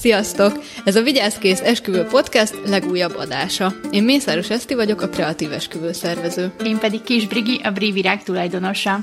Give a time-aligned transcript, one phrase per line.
[0.00, 0.62] Sziasztok!
[0.84, 3.74] Ez a Vigyázkész Esküvő Podcast legújabb adása.
[3.90, 6.52] Én Mészáros Eszti vagyok, a kreatív esküvő szervező.
[6.64, 8.98] Én pedig Kis Brigi, a Bri Virág tulajdonosa.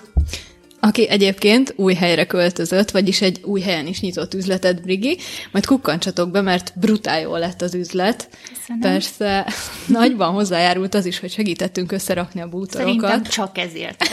[0.80, 5.18] Aki egyébként új helyre költözött, vagyis egy új helyen is nyitott üzletet, Brigi,
[5.52, 8.30] majd kukkantsatok be, mert brutál jó lett az üzlet.
[8.66, 8.92] Köszönöm.
[8.92, 9.48] Persze
[9.88, 13.02] nagyban hozzájárult az is, hogy segítettünk összerakni a bútorokat.
[13.02, 14.04] Szerintem csak ezért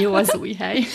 [0.00, 0.84] jó az új hely.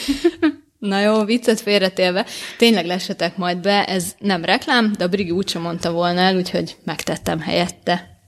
[0.78, 2.26] Na jó, viccet félretélve,
[2.58, 6.76] tényleg lessetek majd be, ez nem reklám, de a Brigi úgysem mondta volna el, úgyhogy
[6.84, 8.20] megtettem helyette.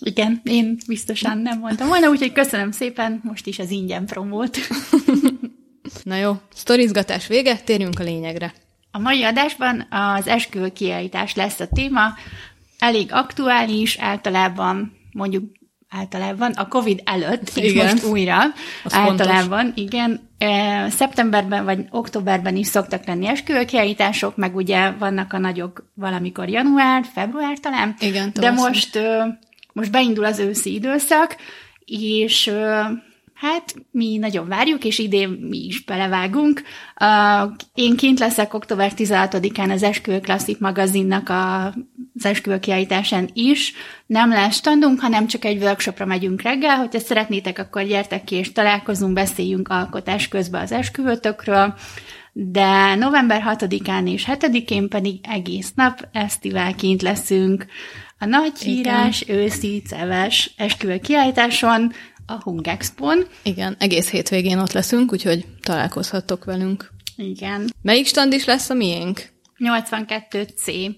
[0.00, 4.58] Igen, én biztosan nem mondtam volna, úgyhogy köszönöm szépen, most is az ingyen promót.
[6.02, 8.54] Na jó, sztorizgatás vége, térjünk a lényegre.
[8.90, 12.14] A mai adásban az esküvő kiállítás lesz a téma,
[12.84, 15.44] elég aktuális, általában mondjuk
[15.88, 17.86] általában, a Covid előtt, Igen.
[17.86, 18.38] most újra,
[18.84, 25.38] Az általában, igen, e, szeptemberben vagy októberben is szoktak lenni esküvőkiállítások, meg ugye vannak a
[25.38, 28.98] nagyok valamikor január, február talán, Igen, de most,
[29.72, 31.36] most beindul az őszi időszak,
[31.84, 32.52] és
[33.34, 36.62] hát mi nagyon várjuk, és idén mi is belevágunk.
[37.00, 41.66] Uh, Én kint leszek október 16-án az Esküvő Klasszik magazinnak a,
[42.14, 43.72] az esküvő kiállításán is.
[44.06, 46.76] Nem lesz standunk, hanem csak egy workshopra megyünk reggel.
[46.76, 51.74] Hogyha szeretnétek, akkor gyertek ki, és találkozunk, beszéljünk alkotás közben az esküvőtökről.
[52.32, 57.66] De november 6-án és 7-én pedig egész nap esztivál kint leszünk
[58.18, 61.92] a nagy hírás, őszi, ceves esküvő kiállításon,
[62.26, 63.26] a Hung Expon.
[63.42, 66.90] Igen, egész hétvégén ott leszünk, úgyhogy találkozhattok velünk.
[67.16, 67.70] Igen.
[67.82, 69.32] Melyik stand is lesz a miénk?
[69.58, 70.94] 82C.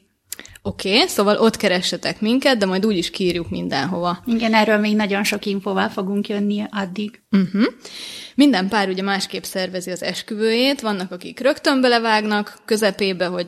[0.63, 4.23] Oké, okay, szóval ott keressetek minket, de majd úgyis kiírjuk mindenhova.
[4.25, 7.23] Igen, erről még nagyon sok infóval fogunk jönni addig.
[7.31, 7.65] Uh-huh.
[8.35, 13.47] Minden pár ugye másképp szervezi az esküvőjét, vannak, akik rögtön belevágnak közepébe, hogy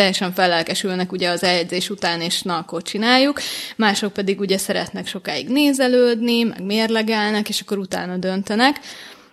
[0.00, 3.40] teljesen fellelkesülnek ugye az eljegyzés után, és na, akkor csináljuk.
[3.76, 8.80] Mások pedig ugye szeretnek sokáig nézelődni, meg mérlegelnek, és akkor utána döntenek.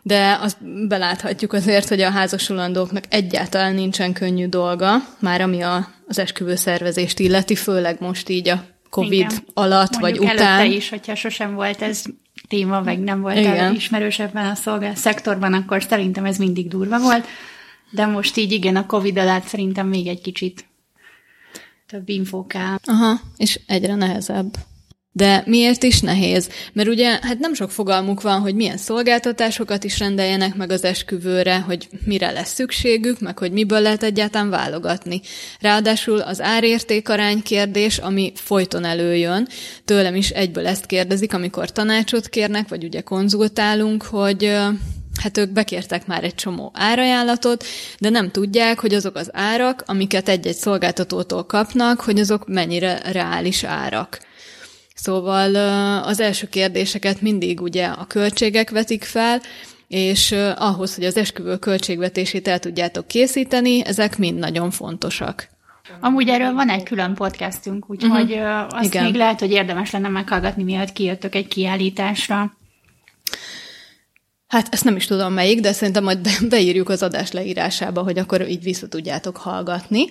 [0.01, 6.19] De azt beláthatjuk azért, hogy a házasulandóknak egyáltalán nincsen könnyű dolga, már ami a, az
[6.19, 9.43] esküvő szervezést illeti, főleg most így a Covid Igen.
[9.53, 10.71] alatt Mondjuk vagy után.
[10.71, 12.03] is, hogyha sosem volt ez
[12.47, 13.57] téma, vagy nem volt Igen.
[13.57, 17.27] el ismerős ebben a szolgál szektorban, akkor szerintem ez mindig durva volt.
[17.89, 20.65] De most így igen, a Covid alatt szerintem még egy kicsit
[21.87, 22.77] több infó kell.
[22.83, 24.57] Aha, és egyre nehezebb.
[25.17, 26.49] De miért is nehéz?
[26.73, 31.59] Mert ugye hát nem sok fogalmuk van, hogy milyen szolgáltatásokat is rendeljenek meg az esküvőre,
[31.59, 35.21] hogy mire lesz szükségük, meg hogy miből lehet egyáltalán válogatni.
[35.59, 39.47] Ráadásul az árértékarány kérdés, ami folyton előjön,
[39.85, 44.55] tőlem is egyből ezt kérdezik, amikor tanácsot kérnek, vagy ugye konzultálunk, hogy
[45.21, 47.65] hát ők bekértek már egy csomó árajánlatot,
[47.99, 53.63] de nem tudják, hogy azok az árak, amiket egy-egy szolgáltatótól kapnak, hogy azok mennyire reális
[53.63, 54.19] árak.
[54.95, 55.55] Szóval
[56.03, 59.41] az első kérdéseket mindig ugye a költségek vetik fel,
[59.87, 65.49] és ahhoz, hogy az esküvő költségvetését el tudjátok készíteni, ezek mind nagyon fontosak.
[65.99, 68.67] Amúgy erről van egy külön podcastünk, úgyhogy uh-huh.
[68.69, 68.85] azt.
[68.85, 69.03] Igen.
[69.03, 72.57] Még lehet, hogy érdemes lenne meghallgatni, mielőtt kijöttök egy kiállításra.
[74.47, 78.17] Hát ezt nem is tudom melyik, de szerintem majd be- beírjuk az adás leírásába, hogy
[78.17, 80.05] akkor így vissza tudjátok hallgatni.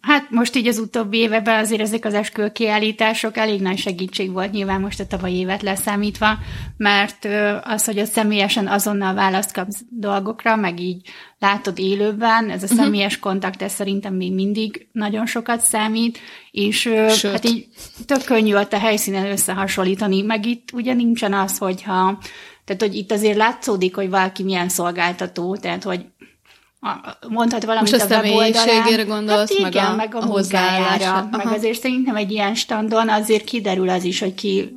[0.00, 4.52] Hát most így az utóbbi években azért ezek az esküvő kiállítások elég nagy segítség volt
[4.52, 6.38] nyilván most a tavalyi évet leszámítva,
[6.76, 7.28] mert
[7.62, 11.08] az, hogy a személyesen azonnal választ kapsz dolgokra, meg így
[11.38, 16.18] látod élőben, ez a személyes kontakt, ez szerintem még mindig nagyon sokat számít,
[16.50, 17.32] és Sőt.
[17.32, 17.66] hát így
[18.06, 22.18] tök könnyű ott a helyszínen összehasonlítani, meg itt ugye nincsen az, hogyha
[22.64, 26.04] tehát, hogy itt azért látszódik, hogy valaki milyen szolgáltató, tehát, hogy
[27.28, 28.52] mondhat valamit Most a a weboldalán.
[28.52, 32.30] személyiségére gondolsz, hát meg igen, a- meg a, a a munkájára, meg azért szerintem egy
[32.30, 34.76] ilyen standon azért kiderül az is, hogy ki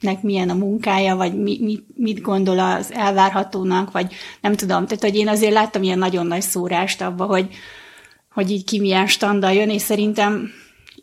[0.00, 4.86] nek milyen a munkája, vagy mi, mi, mit gondol az elvárhatónak, vagy nem tudom.
[4.86, 7.48] Tehát, hogy én azért láttam ilyen nagyon nagy szórást abba, hogy,
[8.32, 10.50] hogy így ki milyen standal jön, és szerintem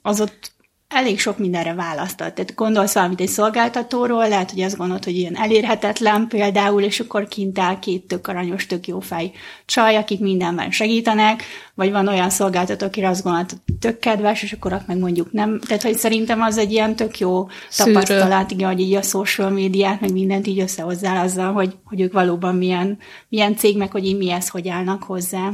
[0.01, 0.51] az ott
[0.89, 2.35] elég sok mindenre választott.
[2.35, 7.27] Tehát gondolsz valamit egy szolgáltatóról, lehet, hogy azt gondolod, hogy ilyen elérhetetlen például, és akkor
[7.27, 9.31] kint áll két tök aranyos, tök jó fej
[9.65, 11.43] csaj, akik mindenben segítenek,
[11.73, 15.31] vagy van olyan szolgáltató, akire azt gondolod, hogy tök kedves, és akkor ott meg mondjuk
[15.31, 15.59] nem.
[15.59, 17.93] Tehát, hogy szerintem az egy ilyen tök jó Szűrő.
[17.93, 22.13] tapasztalat, igen, hogy így a social médiát, meg mindent így összehozzál azzal, hogy, hogy ők
[22.13, 22.97] valóban milyen,
[23.27, 25.51] milyen cég, meg hogy így mihez hogy állnak hozzá.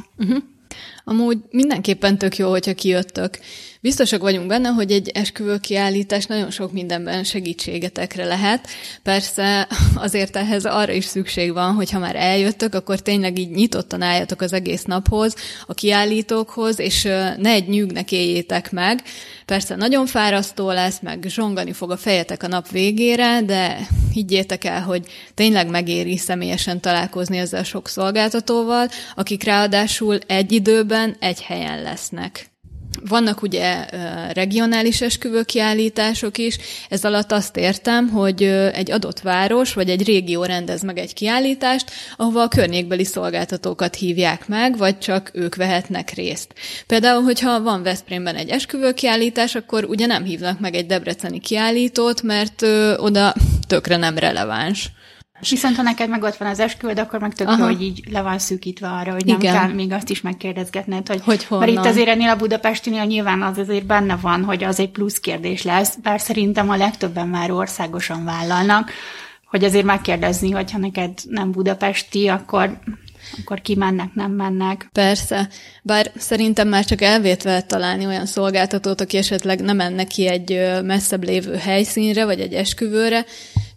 [1.03, 3.39] Amúgy mindenképpen tök jó, hogyha kijöttök,
[3.85, 8.67] Biztosak vagyunk benne, hogy egy esküvő kiállítás nagyon sok mindenben segítségetekre lehet.
[9.03, 14.01] Persze azért ehhez arra is szükség van, hogy ha már eljöttök, akkor tényleg így nyitottan
[14.01, 15.35] álljatok az egész naphoz,
[15.67, 17.03] a kiállítókhoz, és
[17.37, 19.01] ne egy nyűgnek éljétek meg.
[19.45, 24.81] Persze nagyon fárasztó lesz, meg zsongani fog a fejetek a nap végére, de higgyétek el,
[24.81, 32.53] hogy tényleg megéri személyesen találkozni ezzel sok szolgáltatóval, akik ráadásul egy időben egy helyen lesznek.
[33.07, 33.86] Vannak ugye
[34.34, 36.57] regionális esküvőkiállítások is,
[36.90, 38.44] ez alatt azt értem, hogy
[38.74, 44.48] egy adott város vagy egy régió rendez meg egy kiállítást, ahova a környékbeli szolgáltatókat hívják
[44.48, 46.54] meg, vagy csak ők vehetnek részt.
[46.88, 52.62] Például, hogyha van Veszprémben egy esküvőkiállítás, akkor ugye nem hívnak meg egy debreceni kiállítót, mert
[52.98, 53.34] oda
[53.68, 54.92] tökre nem releváns.
[55.39, 58.21] Viszont ha neked meg ott van az esküvőd, akkor meg tök jó, hogy így le
[58.21, 59.53] van szűkítve arra, hogy nem Igen.
[59.53, 63.57] kell még azt is megkérdezgetned, hogy, hogy mert itt azért ennél a budapestinél nyilván az
[63.57, 68.23] azért benne van, hogy az egy plusz kérdés lesz, bár szerintem a legtöbben már országosan
[68.23, 68.91] vállalnak,
[69.45, 72.79] hogy azért megkérdezni, hogy ha neked nem budapesti, akkor
[73.39, 74.89] akkor kimennek, nem mennek.
[74.91, 75.49] Persze,
[75.81, 81.23] bár szerintem már csak elvétve találni olyan szolgáltatót, aki esetleg nem menne ki egy messzebb
[81.23, 83.25] lévő helyszínre, vagy egy esküvőre,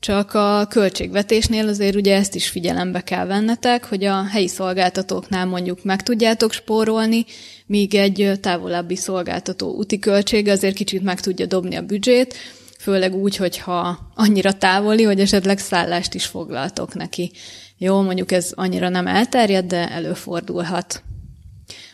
[0.00, 5.84] csak a költségvetésnél azért ugye ezt is figyelembe kell vennetek, hogy a helyi szolgáltatóknál mondjuk
[5.84, 7.24] meg tudjátok spórolni,
[7.66, 12.34] míg egy távolabbi szolgáltató úti költsége azért kicsit meg tudja dobni a büdzsét,
[12.78, 17.32] főleg úgy, hogyha annyira távoli, hogy esetleg szállást is foglaltok neki.
[17.78, 21.02] Jó, mondjuk ez annyira nem elterjed, de előfordulhat.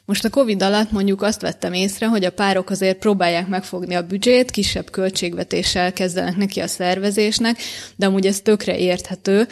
[0.06, 4.06] Most a Covid alatt mondjuk azt vettem észre, hogy a párok azért próbálják megfogni a
[4.06, 7.58] büdzsét, kisebb költségvetéssel kezdenek neki a szervezésnek,
[7.96, 9.46] de amúgy ez tökre érthető,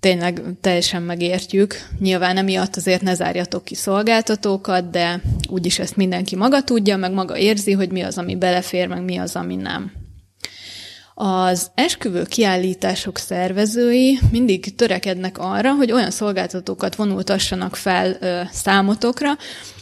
[0.00, 1.74] tényleg teljesen megértjük.
[1.98, 7.36] Nyilván emiatt azért ne zárjatok ki szolgáltatókat, de úgyis ezt mindenki maga tudja, meg maga
[7.36, 9.92] érzi, hogy mi az, ami belefér, meg mi az, ami nem.
[11.18, 19.36] Az esküvő kiállítások szervezői mindig törekednek arra, hogy olyan szolgáltatókat vonultassanak fel ö, számotokra,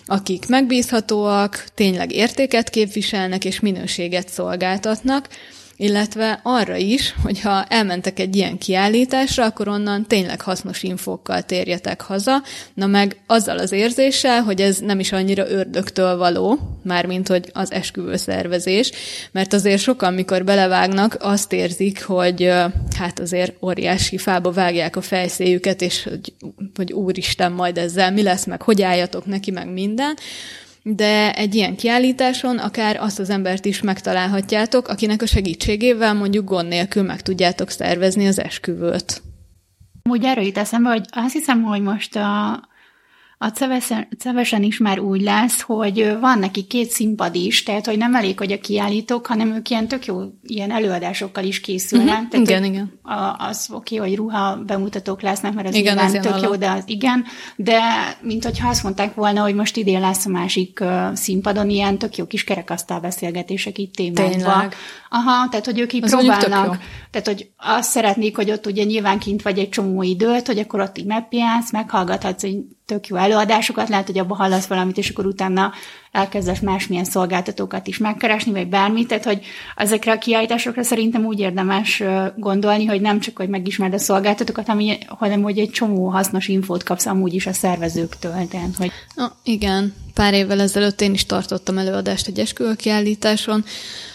[0.07, 5.29] akik megbízhatóak, tényleg értéket képviselnek és minőséget szolgáltatnak,
[5.76, 12.43] illetve arra is, hogyha elmentek egy ilyen kiállításra, akkor onnan tényleg hasznos infókkal térjetek haza,
[12.75, 17.73] na meg azzal az érzéssel, hogy ez nem is annyira ördögtől való, mármint hogy az
[17.73, 18.93] esküvő szervezés,
[19.32, 22.53] mert azért sokan, mikor belevágnak, azt érzik, hogy
[22.97, 26.32] hát azért óriási fába vágják a fejszéjüket, és hogy,
[26.75, 30.17] hogy úristen, majd ezzel mi lesz, meg hogy álljatok neki, meg minden,
[30.87, 36.69] de egy ilyen kiállításon akár azt az embert is megtalálhatjátok, akinek a segítségével mondjuk gond
[36.69, 39.23] nélkül meg tudjátok szervezni az esküvőt.
[40.11, 42.63] Úgy erről jut eszembe, hogy azt hiszem, hogy most a,
[43.39, 47.99] a Cevesen, Cevesen is már úgy lesz, hogy van neki két színpad is, tehát hogy
[47.99, 52.15] nem elég, hogy a kiállítók, hanem ők ilyen tök jó ilyen előadásokkal is készülnek.
[52.15, 52.29] Uh-huh.
[52.29, 53.01] Tehát, igen, igen.
[53.39, 56.83] Az oké, okay, hogy ruha bemutatók lesznek, mert az igen, nyilván tök jó, de az
[56.87, 57.25] igen,
[57.57, 57.81] de
[58.21, 62.17] mint hogyha azt mondták volna, hogy most idén lesz a másik uh, színpadon ilyen tök
[62.17, 64.71] jó kis kerekasztal beszélgetések itt témákban.
[65.09, 66.79] Aha, tehát hogy ők így az próbálnak.
[67.11, 70.81] Tehát, hogy azt szeretnék, hogy ott ugye nyilván kint vagy egy csomó időt, hogy akkor
[70.81, 75.27] ott így megpiánsz, meghallgathatsz egy tök jó előadásokat, lehet, hogy abban hallasz valamit, és akkor
[75.27, 75.73] utána
[76.13, 79.45] elkezdesz másmilyen szolgáltatókat is megkeresni, vagy bármit, tehát hogy
[79.77, 82.03] ezekre a kiállításokra szerintem úgy érdemes
[82.37, 84.67] gondolni, hogy nem csak, hogy megismerd a szolgáltatókat,
[85.07, 88.49] hanem hogy egy csomó hasznos infót kapsz amúgy is a szervezőktől.
[88.51, 88.91] Tehát, hogy...
[89.15, 93.65] Na, igen, pár évvel ezelőtt én is tartottam előadást egy esküvőkiállításon,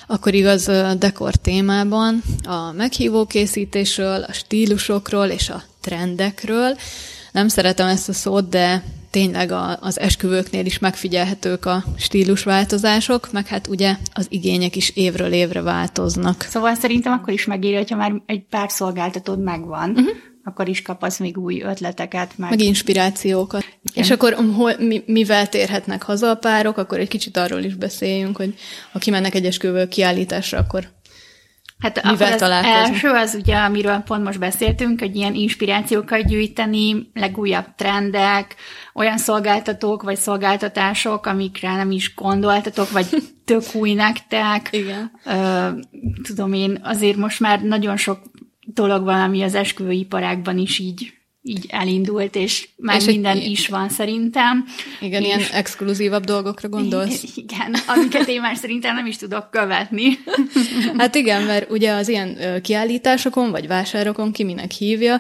[0.08, 6.77] akkor igaz dekor témában, a meghívó készítésről, a stílusokról és a trendekről.
[7.39, 13.48] Nem szeretem ezt a szót, de tényleg a, az esküvőknél is megfigyelhetők a stílusváltozások, meg
[13.48, 16.41] hát ugye az igények is évről évre változnak.
[16.50, 20.08] Szóval szerintem akkor is megéri, hogyha már egy pár szolgáltatód megvan, uh-huh
[20.43, 22.38] akkor is kapasz még új ötleteket.
[22.38, 23.65] Meg, meg inspirációkat.
[23.91, 24.03] Igen.
[24.03, 28.38] És akkor hol, mi, mivel térhetnek haza a párok, akkor egy kicsit arról is beszéljünk,
[28.38, 28.53] hogy
[28.91, 30.88] ha kimennek egy esküvő kiállításra, akkor
[31.79, 37.09] Hát Mivel akkor az első az ugye, amiről pont most beszéltünk, hogy ilyen inspirációkat gyűjteni,
[37.13, 38.55] legújabb trendek,
[38.93, 43.05] olyan szolgáltatók vagy szolgáltatások, amikre nem is gondoltatok, vagy
[43.45, 44.67] tök új nektek.
[44.71, 45.12] Igen.
[45.25, 45.67] Ö,
[46.24, 48.19] tudom én, azért most már nagyon sok
[48.59, 53.67] dolog van, ami az esküvőiparákban is így így elindult, és már és minden egy, is
[53.67, 54.65] van szerintem.
[55.00, 57.24] Igen, és, ilyen exkluzívabb dolgokra gondolsz?
[57.36, 60.08] Igen, amiket én már szerintem nem is tudok követni.
[60.98, 65.19] Hát igen, mert ugye az ilyen kiállításokon, vagy vásárokon, ki minek hívja,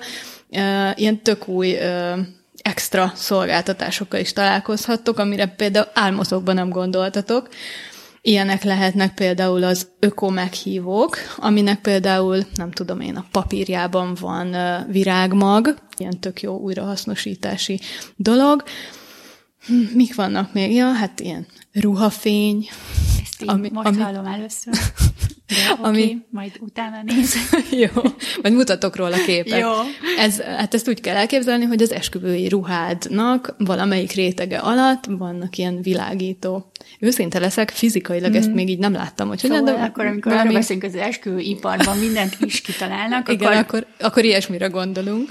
[0.95, 1.77] ilyen tök új
[2.61, 7.49] extra szolgáltatásokkal is találkozhattok, amire például álmotokban nem gondoltatok.
[8.21, 14.55] Ilyenek lehetnek például az öko meghívók, aminek például, nem tudom én, a papírjában van
[14.91, 17.79] virágmag, ilyen tök jó újrahasznosítási
[18.15, 18.63] dolog.
[19.65, 20.73] Hm, mik vannak még?
[20.73, 22.69] Ja, hát ilyen ruhafény.
[23.21, 24.01] Ezt én ami, most ami...
[24.01, 24.73] hallom először.
[25.49, 26.03] De ami...
[26.03, 27.41] Okay, majd utána nézek.
[27.93, 28.01] Jó,
[28.41, 29.59] majd mutatok róla képet.
[29.59, 29.69] Jó.
[30.17, 35.81] Ez, hát ezt úgy kell elképzelni, hogy az esküvői ruhádnak valamelyik rétege alatt vannak ilyen
[35.81, 36.71] világító.
[36.99, 38.35] Őszinte leszek, fizikailag mm.
[38.35, 40.49] ezt még így nem láttam, hogy szóval de akkor, amikor valami...
[40.49, 43.59] arra beszélünk az esküvőiparban, mindent is kitalálnak, Igen, akkor...
[43.59, 45.29] akkor, akkor ilyesmire gondolunk.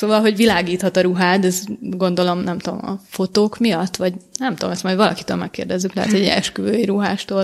[0.00, 4.70] Szóval, hogy világíthat a ruhád, ez gondolom, nem tudom, a fotók miatt, vagy nem tudom,
[4.70, 7.42] ezt majd valakitől megkérdezzük, lehet egy esküvői ruhástól,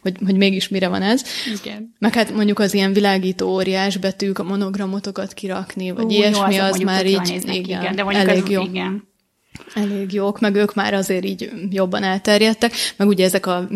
[0.00, 1.22] hogy, hogy mégis mire van ez.
[1.62, 1.94] Igen.
[1.98, 6.62] Meg hát mondjuk az ilyen világító óriás betűk, a monogramotokat kirakni, vagy Ú, ilyesmi, jó,
[6.62, 8.62] az, az már így, igen, igen, de elég az, jó.
[8.62, 9.08] Igen.
[9.74, 13.68] Elég jók, meg ők már azért így jobban elterjedtek, meg ugye ezek a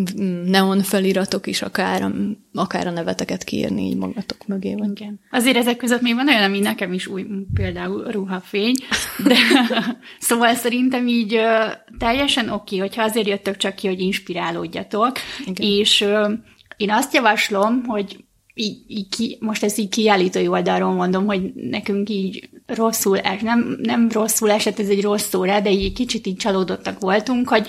[0.44, 2.12] neon feliratok is akár,
[2.54, 4.74] akár a neveteket kiírni így magatok mögé.
[4.74, 4.90] Vagy.
[4.90, 5.20] Igen.
[5.30, 8.74] Azért ezek között még van olyan, ami nekem is új, például ruhafény,
[9.24, 9.36] de
[10.18, 11.40] szóval szerintem így
[11.98, 15.12] teljesen oké, okay, hogyha azért jöttök csak ki, hogy inspirálódjatok,
[15.46, 15.70] Igen.
[15.70, 16.06] és
[16.76, 22.08] én azt javaslom, hogy így, így ki, most ezt így kiállítói oldalról mondom, hogy nekünk
[22.08, 26.36] így rosszul es, nem, nem rosszul esett, ez egy rossz szóra, de így kicsit így
[26.36, 27.68] csalódottak voltunk, hogy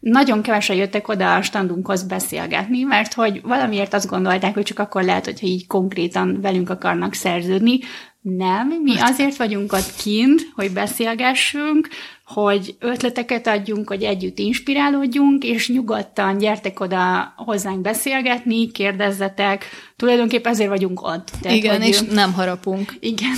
[0.00, 5.02] nagyon kevesen jöttek oda a standunkhoz beszélgetni, mert hogy valamiért azt gondolták, hogy csak akkor
[5.02, 7.78] lehet, hogyha így konkrétan velünk akarnak szerződni.
[8.20, 11.88] Nem, mi azért vagyunk ott kint, hogy beszélgessünk,
[12.24, 19.64] hogy ötleteket adjunk, hogy együtt inspirálódjunk, és nyugodtan gyertek oda hozzánk beszélgetni, kérdezzetek.
[19.96, 21.30] Tulajdonképpen ezért vagyunk ott.
[21.40, 22.96] Tehát, igen, és nem harapunk.
[23.00, 23.34] Igen.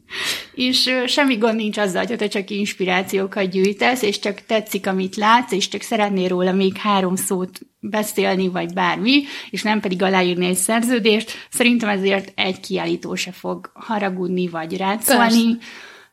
[0.54, 5.52] és semmi gond nincs azzal, hogy te csak inspirációkat gyűjtesz, és csak tetszik, amit látsz,
[5.52, 10.56] és csak szeretnél róla még három szót beszélni, vagy bármi, és nem pedig aláírni egy
[10.56, 11.32] szerződést.
[11.50, 15.58] Szerintem ezért egy kiállító se fog haragudni, vagy rátszolni.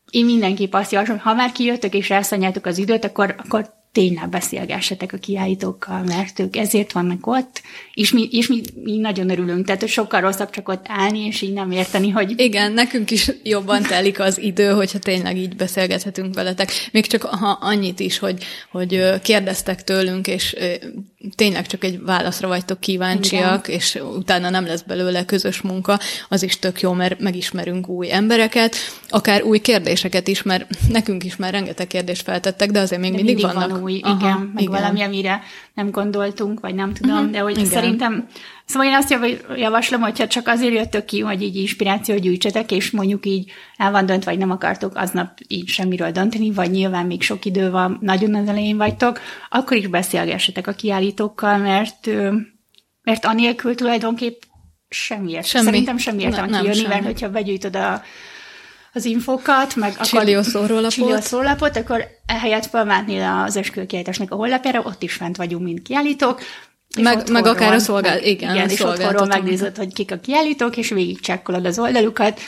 [0.10, 5.14] Én mindenképp azt javaslom, ha már kijöttök és elszanyáltok az időt, akkor, akkor tényleg beszélgessetek
[5.14, 7.62] a kiállítókkal, mert ők ezért vannak ott,
[7.94, 11.54] és mi, és mi, mi nagyon örülünk, tehát sokkal rosszabb csak ott állni, és így
[11.54, 12.34] nem érteni, hogy...
[12.38, 16.72] Igen, nekünk is jobban telik az idő, hogyha tényleg így beszélgethetünk veletek.
[16.92, 20.56] Még csak ha annyit is, hogy, hogy kérdeztek tőlünk, és
[21.36, 23.80] tényleg csak egy válaszra vagytok kíváncsiak, Igen.
[23.80, 28.76] és utána nem lesz belőle közös munka, az is tök jó, mert megismerünk új embereket,
[29.10, 33.36] akár új kérdéseket is, mert nekünk is már rengeteg kérdést feltettek, de azért még mindig,
[33.36, 34.82] mindig vannak van új, Aha, igen, meg igen.
[34.82, 35.42] valami, amire
[35.74, 37.66] nem gondoltunk, vagy nem tudom, uh-huh, de hogy igen.
[37.66, 38.28] szerintem,
[38.66, 39.18] szóval én azt
[39.56, 44.06] javaslom, hogyha csak azért jöttök ki, hogy így inspiráció gyűjtsetek, és mondjuk így el van
[44.06, 48.36] dönt, vagy nem akartok aznap így semmiről dönteni, vagy nyilván még sok idő van, nagyon
[48.36, 49.20] az elején vagytok,
[49.50, 52.10] akkor is beszélgessetek a kiállítókkal, mert,
[53.04, 54.42] mert anélkül tulajdonképp
[54.90, 55.46] semmiért.
[55.46, 55.66] Semmi.
[55.66, 56.88] Szerintem semmi értelme kijönni, semmi.
[56.88, 58.02] mert hogyha begyűjtöd a
[58.94, 65.38] az infokat, meg akkor szórólapot, akkor ehelyett felmátnél az esküvőkiállításnak a honlapjára, ott is fent
[65.38, 66.42] vagyunk, mint kiállítók,
[67.02, 70.78] meg, meg akár a szolgálat, igen, igen a és otthonról megnézed, hogy kik a kiállítók,
[70.78, 72.40] és végigcsekkolod az oldalukat,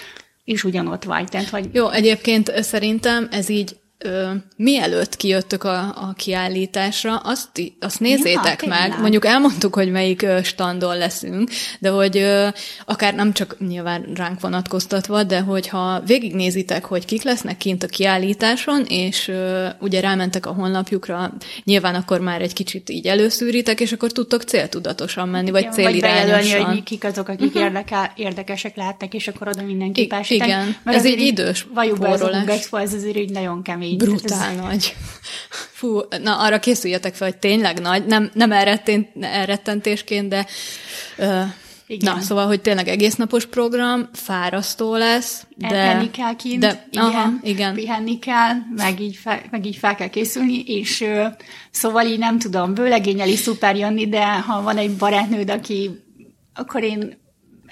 [0.43, 1.27] és ugyanott vagy.
[1.27, 1.69] Tehát, hogy...
[1.71, 8.67] Jó, egyébként szerintem ez így ö, mielőtt kijöttök a, a kiállításra, azt, azt nézzétek ja,
[8.67, 8.81] meg.
[8.81, 8.99] Tényleg.
[8.99, 12.47] Mondjuk elmondtuk, hogy melyik standon leszünk, de hogy ö,
[12.85, 18.83] akár nem csak nyilván ránk vonatkoztatva, de hogyha végignézitek, hogy kik lesznek kint a kiállításon,
[18.87, 24.11] és ö, ugye rámentek a honlapjukra, nyilván akkor már egy kicsit így előszűritek, és akkor
[24.11, 26.65] tudtok céltudatosan menni, vagy ja, célirányosan.
[26.65, 27.63] Vagy hogy kik azok, akik uh-huh.
[27.63, 32.07] érdekel, érdekesek lehetnek, és akkor oda mindenki I- Igen, Mert ez egy idős Valljuk be,
[32.53, 34.17] ez, ez azért így nagyon kemény kemény.
[34.17, 34.57] Brutál ez...
[34.57, 34.95] nagy.
[35.71, 38.51] Fú, na arra készüljetek fel, hogy tényleg nagy, nem, nem
[39.21, 40.45] elrettentésként, de
[41.17, 41.43] uh,
[41.91, 42.15] igen.
[42.15, 45.67] Na, szóval, hogy tényleg egész napos program, fárasztó lesz, de...
[45.67, 47.73] Elhenni kell kint, de, igen, aha, igen.
[47.73, 51.05] pihenni kell, meg így, fel, meg így fel kell készülni, és
[51.71, 55.89] szóval így nem tudom, bőlegényeli szuper jönni, de ha van egy barátnőd, aki
[56.53, 57.17] akkor én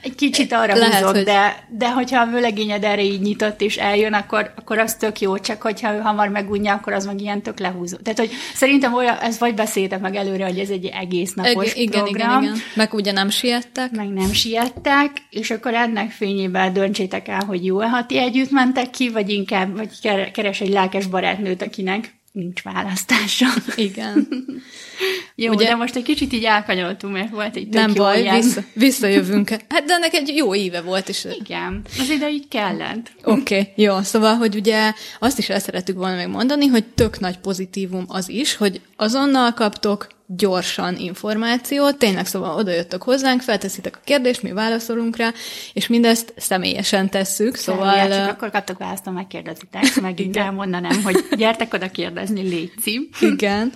[0.02, 1.24] egy kicsit arra Lehet, húzok, hogy...
[1.24, 5.38] de, de hogyha a vőlegényed erre így nyitott és eljön, akkor, akkor az tök jó,
[5.38, 7.98] csak hogyha ő hamar megunja, akkor az meg ilyen tök lehúzó.
[7.98, 11.78] Tehát, hogy szerintem olyan, ez vagy beszéltek meg előre, hogy ez egy egész napos Eg-
[11.78, 12.42] igen, program.
[12.42, 12.58] Igen, igen.
[12.76, 13.92] Meg ugye nem siettek.
[13.92, 18.90] Meg nem siettek, és akkor ennek fényében döntsétek el, hogy jó-e, ha ti együtt mentek
[18.90, 19.90] ki, vagy inkább vagy
[20.32, 23.46] keres egy lelkes barátnőt, akinek nincs választása.
[23.76, 24.28] Igen.
[25.36, 28.22] Jó, Ugye, de most egy kicsit így elkanyoltunk, mert volt egy tök Nem jó baj,
[28.22, 28.36] ilyen.
[28.36, 29.50] vissza, visszajövünk.
[29.50, 33.12] Hát de ennek egy jó éve volt, és Igen, az ide így kellett.
[33.24, 34.02] Oké, okay, jó.
[34.02, 38.30] Szóval, hogy ugye azt is el szerettük volna még mondani, hogy tök nagy pozitívum az
[38.30, 44.52] is, hogy azonnal kaptok gyorsan információt, tényleg szóval oda jöttök hozzánk, felteszitek a kérdést, mi
[44.52, 45.32] válaszolunk rá,
[45.74, 47.98] és mindezt személyesen tesszük, szóval...
[47.98, 52.72] Semmi, csak akkor kaptok választ, ha megkérdezitek, megint elmondanám, hogy gyertek oda kérdezni, légy
[53.34, 53.72] Igen,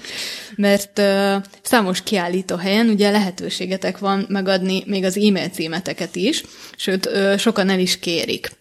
[0.56, 6.44] mert uh, számos kiállító helyen ugye lehetőségetek van megadni még az e-mail címeteket is,
[6.76, 8.52] sőt, uh, sokan el is kérik.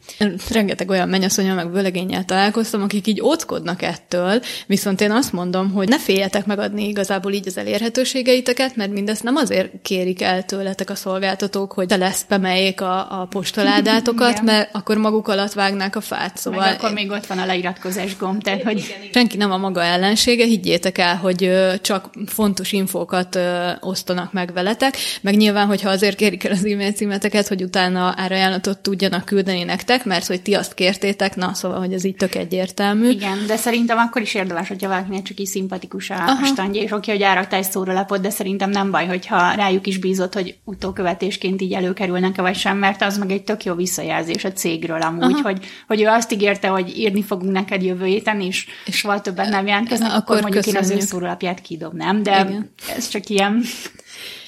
[0.50, 5.88] Rengeteg olyan mennyasszonyal meg vőlegényel találkoztam, akik így óckodnak ettől, viszont én azt mondom, hogy
[5.88, 10.94] ne féljetek megadni igazából így az elérhetőségeiteket, mert mindezt nem azért kérik el tőletek a
[10.94, 16.36] szolgáltatók, hogy te leszpemeljék a, a postaládátokat, mert akkor maguk alatt vágnák a fát.
[16.36, 18.78] Szóval meg akkor még ott van a leiratkozás gomb, tehát hogy...
[18.78, 19.12] Igen, igen.
[19.12, 23.38] Senki nem a maga ellensége, higgyétek el, hogy csak fontos infókat
[23.80, 28.78] osztanak meg veletek, meg nyilván, hogyha azért kérik el az e-mail címeteket, hogy utána árajánlatot
[28.78, 33.08] tudjanak küldeni nektek, mert hogy ti azt kértétek, na, szóval, hogy ez így tök egyértelmű.
[33.08, 36.44] Igen, de szerintem akkor is érdemes, hogyha valakinek csak így szimpatikus a Aha.
[36.44, 40.34] standja, és oké, hogy árakta egy szórólapot, de szerintem nem baj, hogyha rájuk is bízott,
[40.34, 45.02] hogy utókövetésként így előkerülnek-e vagy sem, mert az meg egy tök jó visszajelzés a cégről
[45.02, 49.20] amúgy, hogy, hogy ő azt ígérte, hogy írni fogunk neked jövő héten, és, és soha
[49.20, 50.90] többet nem jelentkeznek, akkor, akkor mondjuk köszönjük.
[50.90, 52.72] én az ő szórólapját kidobnám, de Igen.
[52.96, 53.62] ez csak ilyen...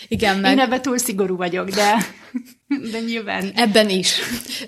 [0.09, 0.53] Igen, meg...
[0.53, 1.97] Én ebben túl szigorú vagyok, de,
[2.91, 3.53] de nyilván...
[3.55, 4.19] Ebben is.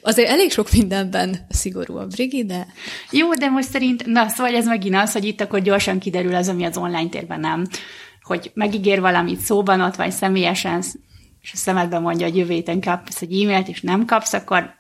[0.03, 2.67] Azért elég sok mindenben szigorú a Brigi, de...
[3.11, 6.49] Jó, de most szerint, na, szóval ez megint az, hogy itt akkor gyorsan kiderül az,
[6.49, 7.67] ami az online térben nem.
[8.23, 10.83] Hogy megígér valamit szóban ott, vagy személyesen,
[11.43, 14.75] és a szemedben mondja, hogy jövő héten kapsz egy e-mailt, és nem kapsz, akkor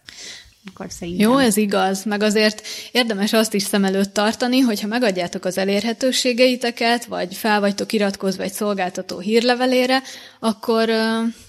[0.74, 1.30] akkor szerintem.
[1.30, 7.04] Jó, ez igaz, meg azért érdemes azt is szem előtt tartani, hogyha megadjátok az elérhetőségeiteket,
[7.04, 10.02] vagy fel vagytok iratkozva egy szolgáltató hírlevelére,
[10.40, 10.90] akkor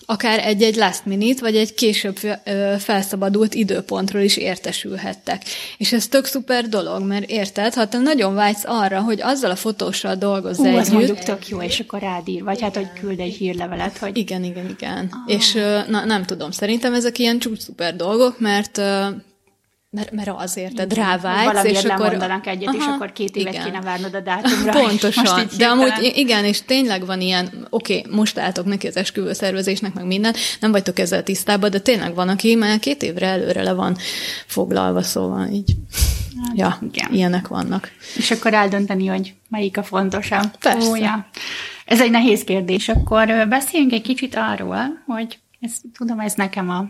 [0.06, 2.18] akár egy-egy last minute, vagy egy később
[2.80, 5.42] felszabadult időpontról is értesülhettek.
[5.78, 9.56] És ez tök szuper dolog, mert érted, ha te nagyon vágysz arra, hogy azzal a
[9.56, 10.80] fotóssal dolgozz Ú, együtt.
[10.80, 14.18] az mondjuk tök jó, és akkor rádír, vagy hát, hogy küld egy hírlevelet, hogy...
[14.18, 15.10] Igen, igen, igen.
[15.12, 15.34] Ah.
[15.36, 15.54] És
[15.88, 18.82] na, nem tudom, szerintem ezek ilyen csúcs szuper dolgok, mert
[19.96, 22.10] mert, mert azért, de rávágysz, Valamiért és akkor...
[22.10, 23.66] mondanak egyet, Aha, és akkor két évet igen.
[23.66, 24.72] kéne várnod a dátumra.
[24.72, 29.34] Pontosan, de amúgy igen, és tényleg van ilyen, oké, okay, most álltok neki az esküvő
[29.34, 33.64] szervezésnek, meg minden, nem vagytok ezzel tisztában, de tényleg van, aki már két évre előre
[33.64, 33.98] le van
[34.46, 35.76] foglalva, szóval így.
[36.44, 37.14] Hát, ja, igen.
[37.14, 37.92] ilyenek vannak.
[38.18, 40.58] És akkor eldönteni, hogy melyik a fontosabb.
[40.60, 40.90] Persze.
[40.90, 41.28] Ó, ja.
[41.86, 42.90] Ez egy nehéz kérdés.
[42.90, 46.88] Akkor beszéljünk egy kicsit arról, hogy ez, tudom, ez nekem a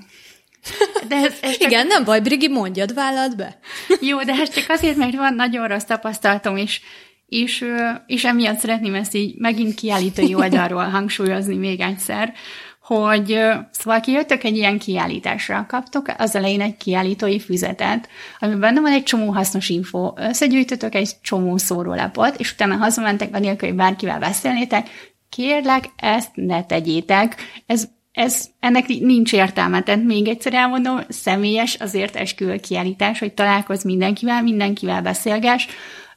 [1.10, 1.72] de ez, ez csak...
[1.72, 3.58] Igen, nem baj, Brigi, mondjad, vállalt be.
[4.10, 6.82] Jó, de ez csak azért, mert van nagyon rossz tapasztalatom is,
[7.28, 7.66] és,
[8.06, 12.34] és emiatt szeretném ezt így megint kiállítói oldalról hangsúlyozni még egyszer,
[12.82, 13.40] hogy
[13.72, 19.04] szóval kijöttök egy ilyen kiállításra, kaptok az elején egy kiállítói füzetet, amiben benne van egy
[19.04, 24.90] csomó hasznos info, összegyűjtötök egy csomó szórólapot, és utána hazamentek, anélkül, hogy bárkivel beszélnétek,
[25.30, 29.82] kérlek, ezt ne tegyétek, ez ez, ennek nincs értelme.
[29.82, 35.68] Tehát még egyszer elmondom, személyes azért esküvő kiállítás, hogy találkozz mindenkivel, mindenkivel beszélges.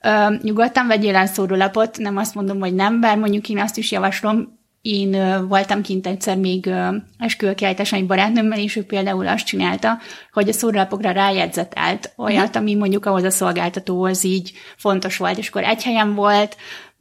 [0.03, 3.91] Uh, nyugodtan vegyél el szórólapot, nem azt mondom, hogy nem, bár mondjuk én azt is
[3.91, 9.47] javaslom, én uh, voltam kint egyszer még uh, esküvőkiállításon egy barátnőmmel, és ő például azt
[9.47, 9.99] csinálta,
[10.33, 15.65] hogy a szórólapokra rájegyzetelt olyat, ami mondjuk ahhoz a szolgáltatóhoz így fontos volt, és akkor
[15.65, 16.57] egy helyen volt,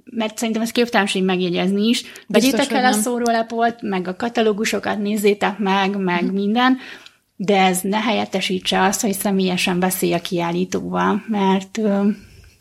[0.10, 2.04] mert szerintem ez képtelenség megjegyezni is.
[2.28, 6.34] Vegyétek el a szórólapot, meg a katalógusokat nézzétek meg, meg mm.
[6.34, 6.78] minden,
[7.36, 11.80] de ez ne helyettesítse azt, hogy személyesen beszélj a kiállítóval, mert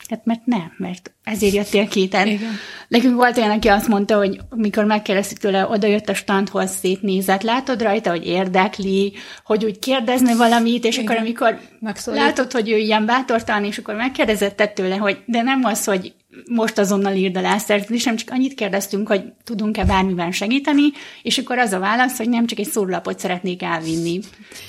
[0.08, 2.26] Hát mert nem, mert ezért jöttél kéten.
[2.26, 2.52] Igen.
[2.88, 7.42] Nekünk volt olyan, aki azt mondta, hogy mikor megkérdeztük tőle, oda jött a standhoz, szétnézett,
[7.42, 9.12] látod rajta, hogy érdekli,
[9.44, 11.06] hogy úgy kérdezne valamit, és Igen.
[11.06, 12.20] akkor amikor Megszólít.
[12.20, 16.12] látod, hogy ő ilyen bátortalan, és akkor megkérdezett tőle, hogy de nem az, hogy
[16.48, 17.56] most azonnal írd alá
[18.04, 20.90] nem csak annyit kérdeztünk, hogy tudunk-e bármiben segíteni,
[21.22, 24.20] és akkor az a válasz, hogy nem csak egy szórólapot szeretnék elvinni.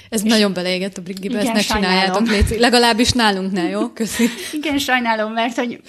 [0.10, 3.90] Ez és nagyon beleégett a Brigibe, ezt ne csináljátok, légy, legalábbis nálunk ne, jó?
[3.90, 4.26] Köszi.
[4.52, 5.82] Igen, sajnálom, mert hogy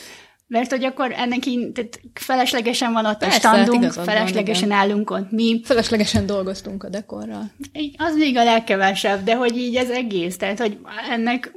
[0.48, 4.78] mert hogy akkor ennek így, tehát feleslegesen van ott Persze, a standunk, hát feleslegesen van,
[4.78, 5.60] állunk ott mi.
[5.64, 7.50] Feleslegesen dolgoztunk a dekorral.
[7.96, 10.78] Az még a legkevesebb, de hogy így ez egész, tehát hogy
[11.10, 11.52] ennek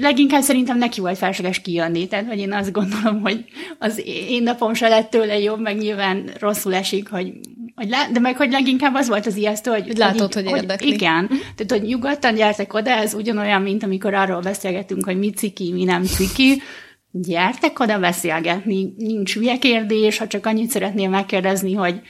[0.00, 3.44] leginkább szerintem neki volt felesleges kijönni, tehát hogy én azt gondolom, hogy
[3.78, 7.32] az én napom se lett tőle jobb, meg nyilván rosszul esik, hogy,
[7.74, 9.96] hogy lá, de meg hogy leginkább az volt az ijesztő, hogy...
[9.96, 10.92] Látod, hogy, hogy érdekli.
[10.92, 15.72] Igen, tehát hogy nyugodtan gyertek oda, ez ugyanolyan, mint amikor arról beszélgetünk, hogy mi ciki,
[15.72, 16.62] mi nem ciki,
[17.10, 22.00] gyertek oda beszélgetni, nincs hülye kérdés, ha csak annyit szeretnél megkérdezni, hogy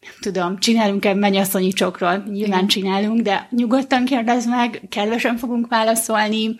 [0.00, 2.24] nem tudom, csinálunk-e mennyasszonyi csokról?
[2.30, 2.66] Nyilván Igen.
[2.66, 6.56] csinálunk, de nyugodtan kérdezd meg, kedvesen fogunk válaszolni,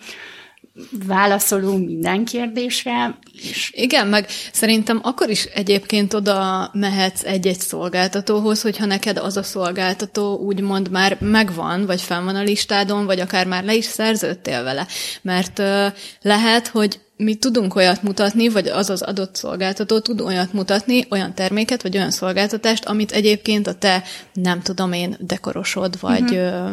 [1.07, 3.17] válaszolunk minden kérdésre.
[3.41, 3.71] És...
[3.75, 10.37] Igen, meg szerintem akkor is egyébként oda mehetsz egy-egy szolgáltatóhoz, hogyha neked az a szolgáltató
[10.37, 14.87] úgymond már megvan, vagy fel van a listádon, vagy akár már le is szerződtél vele.
[15.21, 15.85] Mert uh,
[16.21, 21.33] lehet, hogy mi tudunk olyat mutatni, vagy az az adott szolgáltató tud olyat mutatni, olyan
[21.33, 26.71] terméket, vagy olyan szolgáltatást, amit egyébként a te, nem tudom én, dekorosod, vagy uh-huh.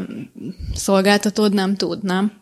[0.75, 2.33] szolgáltatod nem tud, nem?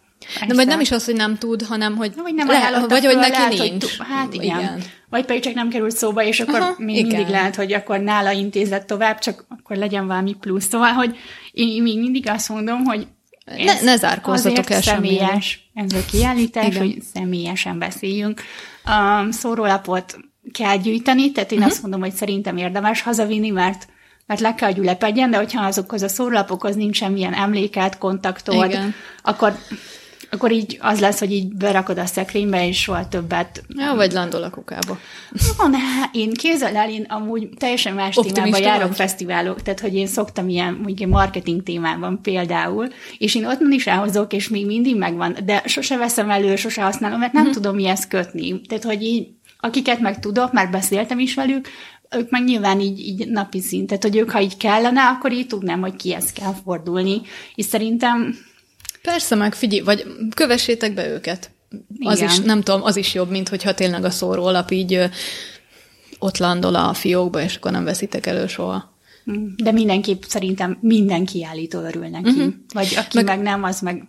[0.47, 3.17] De vagy nem is az, hogy nem tud, hanem hogy, vagy, nem le, vagy hogy
[3.17, 3.97] neki lehet, nincs.
[3.97, 4.59] Hogy, hát igen.
[4.59, 4.83] igen.
[5.09, 7.07] Vagy pedig csak nem került szóba, és akkor Aha, még igen.
[7.07, 10.69] mindig lehet, hogy akkor nála intézett tovább, csak akkor legyen valami plusz.
[10.69, 11.17] Szóval, hogy
[11.53, 13.07] én még mindig azt mondom, hogy
[13.45, 16.79] ne, ne zárkózzatok el személyes ez a kiállítás, Igen.
[16.79, 18.43] hogy személyesen beszéljünk.
[18.85, 20.19] A szórólapot
[20.53, 21.73] kell gyűjteni, tehát én uh-huh.
[21.73, 23.87] azt mondom, hogy szerintem érdemes hazavinni, mert
[24.27, 28.95] mert le kell, hogy ülepedjen, de hogyha azokhoz a szórólapokhoz nincs semmilyen emléket, kontaktod, Igen.
[29.23, 29.59] akkor
[30.33, 33.63] akkor így az lesz, hogy így berakod a szekrénybe, és soha többet...
[33.69, 34.99] Ja, vagy landol a kukába.
[35.59, 35.79] Na, ne,
[36.13, 38.97] én kézzel el, én amúgy teljesen más Optimista témában járok vagy?
[38.97, 44.33] fesztiválok, tehát hogy én szoktam ilyen mondjuk marketing témában például, és én ott is elhozok,
[44.33, 47.53] és még mindig megvan, de sose veszem elő, sose használom, mert nem hmm.
[47.53, 48.61] tudom mihez kötni.
[48.61, 49.29] Tehát, hogy így,
[49.61, 51.69] akiket meg tudok, már beszéltem is velük,
[52.17, 55.47] ők meg nyilván így, így napi szint, tehát hogy ők, ha így kellene, akkor így
[55.47, 57.21] tudnám, hogy kihez kell fordulni.
[57.55, 58.37] És szerintem
[59.03, 61.51] Persze, meg figyelj, vagy kövessétek be őket.
[61.97, 62.13] Igen.
[62.13, 65.11] Az is, nem tudom, az is jobb, mint hogyha tényleg a szórólap így
[66.19, 68.91] ott landol a fiókba, és akkor nem veszitek elő soha.
[69.57, 72.31] De mindenképp szerintem minden kiállító örül neki.
[72.31, 72.53] Uh-huh.
[72.75, 74.09] Vagy aki meg, meg nem, az meg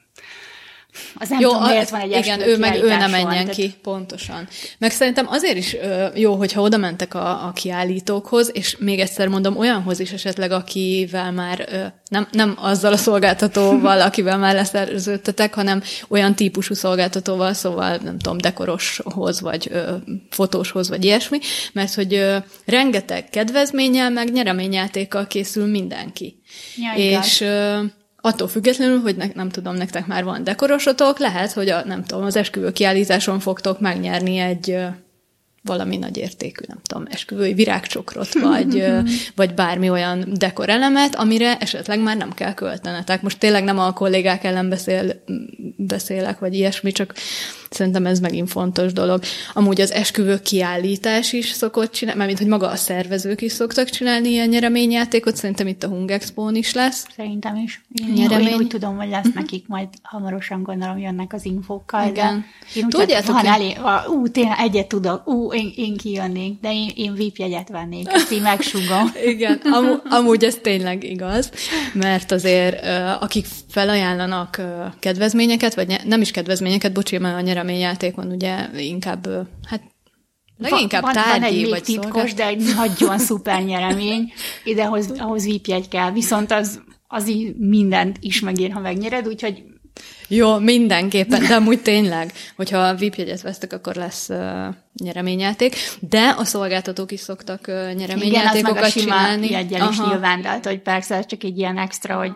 [1.16, 3.74] az nem jó, tudom, miért van egy Igen, ő meg ő nem menjen van, ki,
[3.82, 4.48] pontosan.
[4.78, 9.28] Meg szerintem azért is ö, jó, hogyha oda mentek a, a kiállítókhoz, és még egyszer
[9.28, 15.54] mondom, olyanhoz is esetleg, akivel már ö, nem, nem azzal a szolgáltatóval, akivel már leszerződtetek,
[15.54, 19.96] hanem olyan típusú szolgáltatóval, szóval nem tudom, dekoroshoz, vagy ö,
[20.30, 21.40] fotóshoz, vagy ilyesmi,
[21.74, 26.42] mert hogy ö, rengeteg kedvezménnyel, meg nyereményjátékkal készül mindenki.
[26.76, 27.80] Ja, és ö,
[28.26, 32.26] attól függetlenül, hogy ne, nem tudom, nektek már van dekorosotok, lehet, hogy a, nem tudom,
[32.26, 34.78] az esküvő kiállításon fogtok megnyerni egy
[35.64, 38.86] valami nagy értékű, nem tudom, esküvői virágcsokrot, vagy,
[39.36, 43.22] vagy bármi olyan dekorelemet, amire esetleg már nem kell költenetek.
[43.22, 45.24] Most tényleg nem a kollégák ellen beszél,
[45.78, 47.14] beszélek, vagy ilyesmi, csak
[47.74, 49.22] Szerintem ez megint fontos dolog.
[49.54, 53.90] Amúgy az esküvő kiállítás is szokott csinálni, mert mint hogy maga a szervezők is szoktak
[53.90, 57.08] csinálni ilyen nyereményjátékot, szerintem itt a Hungexpo is lesz.
[57.16, 57.82] Szerintem is.
[57.92, 58.48] Én, Nyeremény.
[58.48, 59.36] én úgy tudom, hogy lesz uh-huh.
[59.36, 62.08] nekik, majd hamarosan gondolom jönnek az infókkal.
[62.08, 62.46] Igen.
[62.74, 66.90] De én Tudjátok, van elég, ú, tényleg egyet tudok, ú, én, én kijönnék, de én,
[66.96, 69.12] én VIP jegyet vennék, ezt így megsugom.
[69.34, 71.52] Igen, am, amúgy ez tényleg igaz,
[71.94, 72.86] mert azért
[73.20, 74.62] akik felajánlanak
[75.00, 79.28] kedvezményeket, vagy nem is kedvezményeket, bocsi, mert a nyereményjátékon ugye inkább,
[79.68, 79.82] hát
[80.58, 82.36] Leginkább van, tárgyi, van egy vagy titkos, szolgál...
[82.36, 86.12] de egy nagyon szuper nyeremény, ide ahhoz, ahhoz VIP kell.
[86.12, 89.64] Viszont az, az így mindent is megér, ha megnyered, úgyhogy
[90.28, 94.38] jó, mindenképpen, de amúgy tényleg, hogyha VIP jegyet vesztek, akkor lesz uh,
[95.04, 99.46] nyereményjáték, de a szolgáltatók is szoktak uh, nyereményjátékokat Igen, az meg a csinálni.
[99.48, 102.32] Igen, is nyilván, de hogy persze csak egy ilyen extra, hogy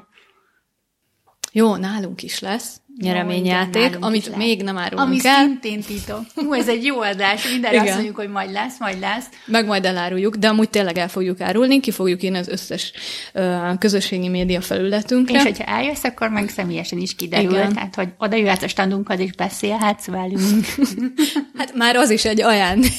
[1.57, 5.45] jó, nálunk is lesz nyereményjáték, Jó, amit még nem árulunk Ami el.
[5.45, 6.19] szintén titok.
[6.35, 9.25] Hú, ez egy jó adás, mindenre azt mondjuk, hogy majd lesz, majd lesz.
[9.45, 12.91] Meg majd eláruljuk, de amúgy tényleg el fogjuk árulni, ki fogjuk írni az összes
[13.33, 15.37] uh, közösségi média felületünkre.
[15.37, 17.73] És hogyha eljössz, akkor meg személyesen is kiderül, Igen.
[17.73, 20.65] tehát hogy oda jöhetsz a standunkhoz és beszélhetsz velünk.
[21.57, 22.91] hát már az is egy ajándék.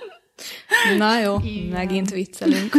[0.98, 1.66] Na jó, Igen.
[1.66, 2.76] megint viccelünk.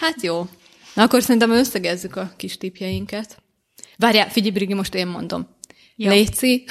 [0.00, 0.46] Hát jó.
[0.94, 3.42] Na akkor szerintem összegezzük a kis tipjeinket.
[4.00, 5.48] Várjál, figyelj, Brigi, most én mondom.
[5.96, 6.10] Jó.
[6.10, 6.64] Léci,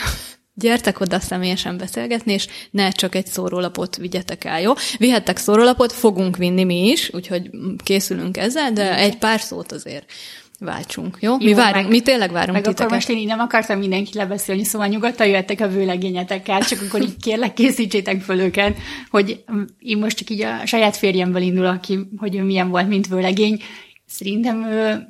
[0.54, 4.74] gyertek oda személyesen beszélgetni, és ne csak egy szórólapot vigyetek el, jó?
[4.98, 7.50] Vihettek szórólapot, fogunk vinni mi is, úgyhogy
[7.84, 10.12] készülünk ezzel, de egy pár szót azért
[10.60, 11.32] váltsunk, jó?
[11.32, 12.80] jó mi várunk, meg, mi tényleg várunk meg titeket.
[12.80, 17.02] akkor most én így nem akartam mindenki lebeszélni, szóval nyugodtan jöttek a vőlegényetekkel, csak akkor
[17.02, 18.78] így kérlek készítsétek föl őket,
[19.10, 19.44] hogy
[19.80, 23.62] én most csak így a saját férjemből indulok ki, hogy ő milyen volt, mint vőlegény.
[24.06, 25.08] Szerintem ő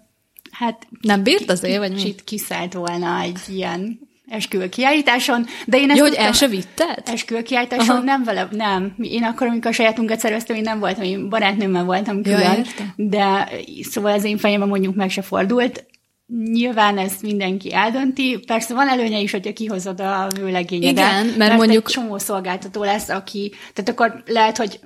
[0.60, 2.16] Hát nem bírt az év, vagy mi?
[2.26, 7.02] kiszállt volna egy ilyen esküvő kiállításon, de én ezt Jó, hogy el se vitted?
[7.06, 8.04] Esküvő kiállításon Aha.
[8.04, 8.96] nem vele, nem.
[9.02, 13.50] Én akkor, amikor a sajátunkat szerveztem, én nem voltam, én barátnőmmel voltam külön, ja, de
[13.82, 15.86] szóval az én fejemben mondjuk meg se fordult.
[16.52, 18.40] nyilván ezt mindenki eldönti.
[18.48, 20.92] Persze van előnye is, hogyha kihozod a vőlegényedet.
[20.92, 24.80] Igen, mert, mert mondjuk- egy csomó szolgáltató lesz, aki, tehát akkor lehet, hogy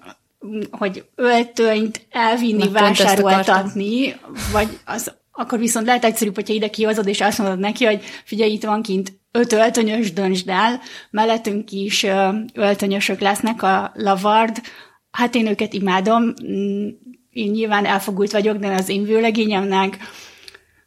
[0.72, 4.16] hogy öltönyt elvinni, Na, vásároltatni,
[4.52, 8.52] vagy az, akkor viszont lehet egyszerűbb, hogyha ide kihozod, és azt mondod neki, hogy figyelj,
[8.52, 12.06] itt van kint öt öltönyös, döntsd el, mellettünk is
[12.54, 14.62] öltönyösök lesznek a lavard,
[15.12, 16.88] hát én őket imádom, Mm,
[17.30, 19.98] én nyilván elfogult vagyok, de az én vőlegényemnek,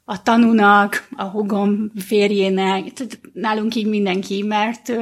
[0.05, 2.93] a tanúnak, a hugom férjének,
[3.33, 4.93] nálunk így mindenki, mert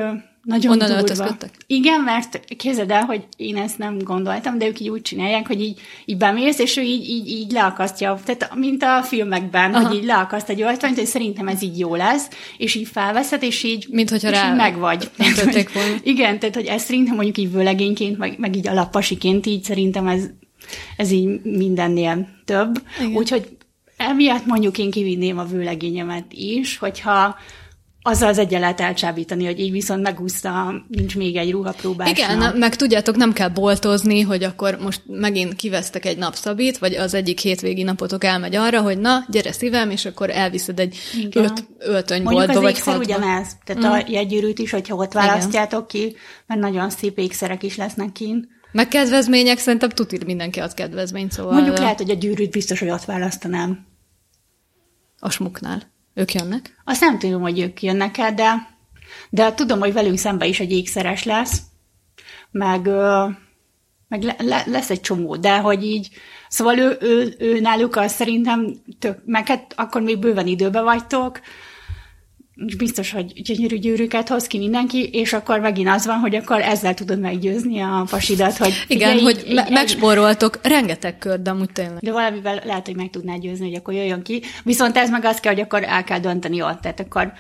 [0.45, 1.03] nagyon Onnan durva.
[1.03, 1.51] öltözködtek?
[1.67, 5.61] Igen, mert képzeld el, hogy én ezt nem gondoltam, de ők így úgy csinálják, hogy
[5.61, 9.87] így, így bemész, és ő így, így, így leakasztja, tehát mint a filmekben, Aha.
[9.87, 12.29] hogy így leakaszt egy öltönyt, és szerintem ez így jó lesz,
[12.59, 15.11] és így felveszed, és így, Mint hogyha és rá így meg vagy.
[15.19, 15.95] öntötték volna.
[16.15, 20.25] Igen, tehát hogy ez szerintem mondjuk így vőlegényként, meg, meg így alappasiként, így szerintem ez,
[20.97, 22.83] ez így mindennél több.
[23.15, 23.57] Úgyhogy
[23.97, 27.37] emiatt mondjuk én kivinném a vőlegényemet is, hogyha
[28.07, 32.57] azzal az egyen lehet elcsábítani, hogy így viszont megúszta, nincs még egy ruhapróbás Igen, nap.
[32.57, 37.39] meg tudjátok, nem kell boltozni, hogy akkor most megint kivesztek egy napszabit, vagy az egyik
[37.39, 41.45] hétvégi napotok elmegy arra, hogy na, gyere szívem, és akkor elviszed egy Igen.
[41.45, 43.01] öt öltönyboltba, vagy hatba.
[43.01, 43.91] ugyanez, tehát mm.
[43.91, 48.49] a jegygyűrűt is, hogyha ott választjátok ki, mert nagyon szép ékszerek is lesznek kint.
[48.73, 52.91] Meg kedvezmények, szerintem tuti mindenki ad kedvezményt, szóval Mondjuk lehet, hogy a gyűrűt biztos, hogy
[52.91, 53.87] ott választanám.
[55.19, 55.94] a smuknál.
[56.15, 56.83] Ők jönnek?
[56.85, 58.77] Azt nem tudom, hogy ők jönnek el, de,
[59.31, 61.61] de tudom, hogy velünk szembe is egy ékszeres lesz,
[62.51, 62.87] meg,
[64.09, 66.09] meg le, le, lesz egy csomó, de hogy így,
[66.49, 71.41] szóval ő, ő, ő náluk az szerintem tök, meg hát akkor még bőven időbe vagytok,
[72.57, 76.95] biztos, hogy gyönyörű gyűrűket hoz ki mindenki, és akkor megint az van, hogy akkor ezzel
[76.95, 81.51] tudod meggyőzni a pasidat, hogy Igen, figyelj, hogy így- me- így- megspóroltok rengeteg kört, de
[81.51, 81.99] amúgy tényleg.
[81.99, 84.43] de valamivel lehet, hogy meg tudnád győzni, hogy akkor jöjjön ki.
[84.65, 86.81] Viszont ez meg az kell, hogy akkor el kell dönteni ott.
[86.81, 87.33] Tehát akkor,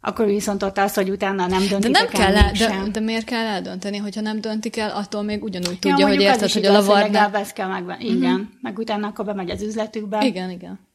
[0.00, 3.24] akkor viszont ott az, hogy utána nem De döntitek nem kell, el de, de miért
[3.24, 6.52] kell eldönteni, hogyha nem döntik el, attól még ugyanúgy Ja, tudja, hogy mondjuk az érted,
[6.52, 7.46] hogy a igaz, lavarnál...
[7.54, 8.04] kell megvenni.
[8.04, 8.32] Igen.
[8.32, 8.46] Uh-huh.
[8.60, 10.24] Meg utána akkor bemegy az üzletükbe.
[10.24, 10.90] Igen, igen.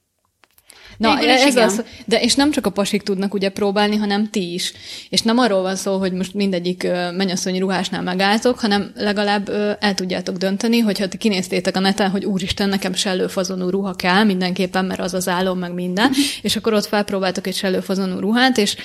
[0.97, 1.67] Na, Végül ez igen.
[1.67, 4.73] az, de és nem csak a pasik tudnak ugye próbálni, hanem ti is.
[5.09, 10.37] És nem arról van szó, hogy most mindegyik mennyasszonyi ruhásnál megálltok, hanem legalább el tudjátok
[10.37, 15.13] dönteni, hogyha ti kinéztétek a neten, hogy úristen, nekem sellőfazonú ruha kell mindenképpen, mert az
[15.13, 18.75] az álom, meg minden, és akkor ott felpróbáltok egy sellőfazonú ruhát, és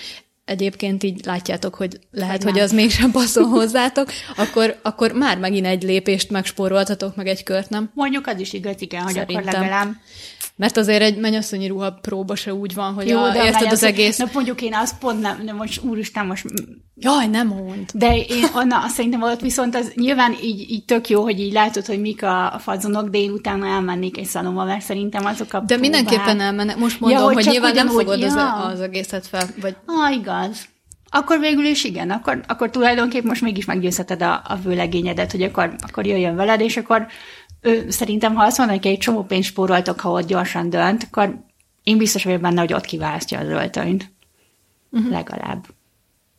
[0.44, 5.83] egyébként így látjátok, hogy lehet, hogy az mégsem passzol hozzátok, akkor, akkor már megint egy
[5.83, 7.90] lépést megspóroltatok, meg egy kört, nem?
[7.94, 9.46] Mondjuk az is igaz, igen, hogy Szerintem.
[9.46, 9.90] akkor legalább...
[10.57, 14.17] Mert azért egy mennyasszonyi ruha próba se úgy van, hogy a, de érted az egész...
[14.17, 16.45] Na mondjuk én azt pont nem, nem most úristen, most
[16.95, 17.91] Jaj, nem mond.
[17.95, 21.53] De én Anna, azt szerintem ott viszont az nyilván így, így tök jó, hogy így
[21.53, 25.61] látod, hogy mik a, fazonok, de én utána elmennék egy szalomba, mert szerintem azok a
[25.61, 26.77] De mindenképpen próbák- elmennek.
[26.77, 28.53] Most mondom, Ja, hogy hogy nyilván nem fogod az, ja.
[28.55, 30.71] az egészet fel, vagy Ah, igaz.
[31.15, 35.75] Akkor végül is igen, akkor, akkor tulajdonképp most mégis meggyőzheted a, a vőlegényedet, hogy akkor,
[35.88, 37.07] akkor jöjjön veled, és akkor
[37.62, 41.44] ő, szerintem, ha azt mondod, hogy egy csomó pénzt spóroltok, ha ott gyorsan dönt, akkor
[41.83, 44.12] én biztos vagyok benne, hogy ott kiválasztja az öltönyt.
[44.90, 45.11] Uh-huh.
[45.11, 45.66] Legalább.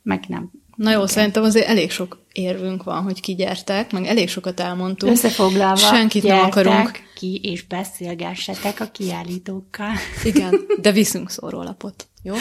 [0.02, 0.50] Meg nem.
[0.76, 5.12] Na jó, szerintem azért elég sok érvünk van, hogy kigyertek, meg elég sokat elmondtunk.
[5.12, 6.90] Összefoglalva, Senkit nem akarunk.
[7.14, 9.92] ki, és beszélgessetek a kiállítókkal.
[10.24, 12.08] Igen, de viszünk szórólapot.
[12.22, 12.34] Jó?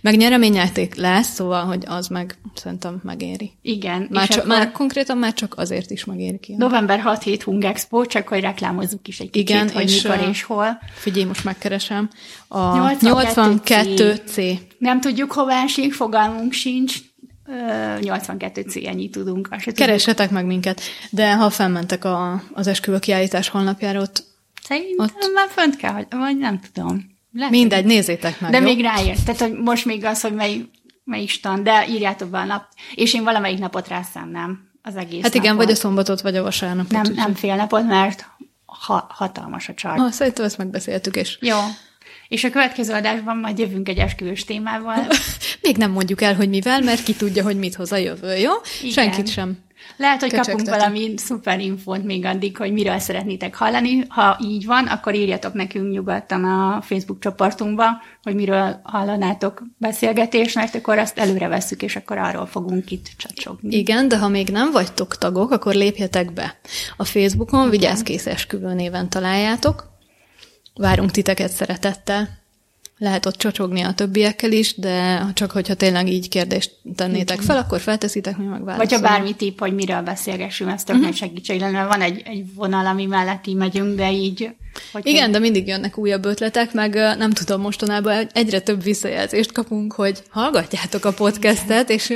[0.00, 3.52] Meg nyereményjáték lesz, szóval, hogy az meg szerintem megéri.
[3.62, 4.08] Igen.
[4.10, 6.54] Már, csak, akkor már konkrétan már csak azért is megéri ki.
[6.56, 10.42] November 6-7 Hung Expo, csak hogy reklámozzuk is egy kicsit, Igen, hogy és, mikor és
[10.42, 10.78] hol.
[10.94, 12.10] Figyelj, most megkeresem.
[12.48, 14.58] A 82 82C.
[14.78, 16.96] Nem tudjuk, hova esik, fogalmunk sincs.
[17.50, 19.48] Ö, 82 C, ennyit tudunk.
[19.50, 19.72] Azt.
[19.72, 20.80] Keressetek meg minket.
[21.10, 24.24] De ha felmentek a, az esküvő kiállítás honlapjára, ott
[24.62, 27.18] Szerintem Ott- már fönt kell, hogy- vagy nem tudom.
[27.32, 28.50] Lehet, mindegy, nézzétek meg.
[28.50, 28.64] De jó?
[28.64, 29.24] még ráért.
[29.24, 30.64] Tehát, hogy most még az, hogy mely,
[31.04, 32.64] melyik stand, de írjátok be a nap.
[32.94, 34.68] És én valamelyik napot rászánnám.
[34.82, 35.64] Az egész Hát igen, napot.
[35.66, 36.90] vagy a szombatot, vagy a vasárnapot.
[36.90, 38.26] Nem, nem fél napot, mert
[38.66, 39.98] ha, hatalmas a csart.
[39.98, 41.56] Ah, szerintem ezt megbeszéltük, és Jó.
[42.28, 45.06] És a következő adásban majd jövünk egy esküvős témával.
[45.62, 48.52] még nem mondjuk el, hogy mivel, mert ki tudja, hogy mit hoz a jövő, jó?
[48.80, 48.92] Igen.
[48.92, 49.58] Senkit sem.
[49.96, 54.04] Lehet, hogy kapunk valami szuper infót még addig, hogy miről szeretnétek hallani.
[54.08, 57.84] Ha így van, akkor írjatok nekünk nyugodtan a Facebook csoportunkba,
[58.22, 63.76] hogy miről hallanátok beszélgetést, mert akkor azt előre vesszük, és akkor arról fogunk itt csacsogni.
[63.76, 66.58] Igen, de ha még nem vagytok tagok, akkor lépjetek be.
[66.96, 69.90] A Facebookon Vigyázz Kész Esküvő néven találjátok.
[70.74, 72.38] Várunk titeket szeretettel.
[72.98, 77.80] lehet ott csocsogni a többiekkel is, de csak hogyha tényleg így kérdést tennétek fel, akkor
[77.80, 81.10] felteszitek, mi meg Vagy ha bármi tipp, hogy miről beszélgessünk, ez tök uh-huh.
[81.10, 81.84] nagy segítség lenne.
[81.84, 84.50] Van egy, egy vonal, ami mellett így megyünk, de így...
[84.92, 85.32] Hogy Igen, én...
[85.32, 91.04] de mindig jönnek újabb ötletek, meg nem tudom, mostanában egyre több visszajelzést kapunk, hogy hallgatjátok
[91.04, 92.12] a podcastet, és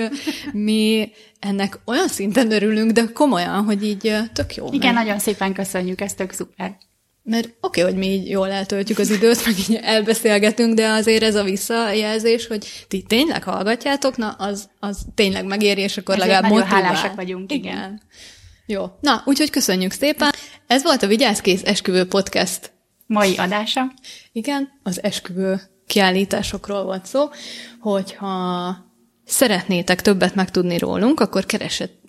[0.53, 4.69] mi ennek olyan szinten örülünk, de komolyan, hogy így tök jó.
[4.73, 5.05] Igen, meg.
[5.05, 6.77] nagyon szépen köszönjük, ez tök szuper.
[7.27, 11.23] Mert oké, okay, hogy mi így jól eltöltjük az időt, meg így elbeszélgetünk, de azért
[11.23, 16.31] ez a visszajelzés, hogy ti tényleg hallgatjátok, na az, az tényleg megéri, és akkor Ezért
[16.31, 16.83] legalább motivál.
[16.83, 17.73] hálásak vagyunk, igen.
[17.73, 18.03] igen.
[18.67, 18.85] Jó.
[19.01, 20.33] Na, úgyhogy köszönjük szépen.
[20.67, 22.73] Ez volt a Vigyázkész Esküvő Podcast
[23.07, 23.93] mai adása.
[24.33, 27.29] Igen, az esküvő kiállításokról volt szó,
[27.81, 28.77] hogyha
[29.25, 31.47] szeretnétek többet megtudni rólunk, akkor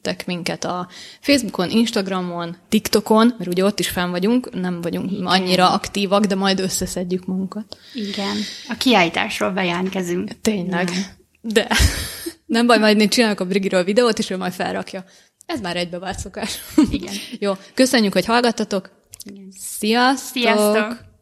[0.06, 0.88] keresettek minket a
[1.20, 5.26] Facebookon, Instagramon, TikTokon, mert ugye ott is fenn vagyunk, nem vagyunk Igen.
[5.26, 7.78] annyira aktívak, de majd összeszedjük magunkat.
[7.94, 8.36] Igen.
[8.70, 10.42] A kiállításról bejelentkezünk.
[10.42, 10.90] Tényleg.
[10.90, 11.04] Nem.
[11.42, 11.68] De
[12.56, 15.04] nem baj, majd én csinálok a Brigiről videót, és ő majd felrakja.
[15.46, 16.60] Ez már egybevált szokás.
[16.90, 17.14] Igen.
[17.46, 18.90] Jó, köszönjük, hogy hallgattatok.
[19.24, 19.52] Igen.
[19.58, 20.42] Sziasztok!
[20.42, 21.14] Sziasztok!